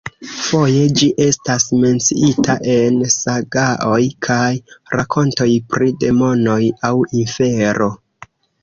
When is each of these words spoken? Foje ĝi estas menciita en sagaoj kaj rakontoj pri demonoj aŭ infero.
Foje 0.43 0.85
ĝi 1.01 1.09
estas 1.25 1.65
menciita 1.81 2.55
en 2.77 2.97
sagaoj 3.17 4.01
kaj 4.29 4.43
rakontoj 5.01 5.51
pri 5.75 5.95
demonoj 6.07 6.61
aŭ 6.93 6.97
infero. 7.25 7.95